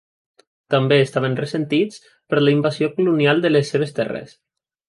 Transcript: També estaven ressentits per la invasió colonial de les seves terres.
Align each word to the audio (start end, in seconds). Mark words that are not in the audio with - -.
També 0.73 0.97
estaven 1.01 1.37
ressentits 1.41 2.01
per 2.33 2.41
la 2.45 2.57
invasió 2.57 2.91
colonial 2.99 3.45
de 3.47 3.55
les 3.55 3.73
seves 3.75 3.99
terres. 4.01 4.35